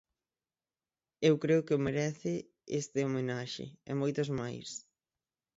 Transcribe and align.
Eu 1.27 1.35
creo 1.43 1.65
que 1.65 1.75
o 1.77 1.83
merece 1.87 2.33
este 2.79 2.99
homenaxe, 3.07 3.65
e 3.89 3.91
moitos 4.01 4.29
máis. 4.39 4.67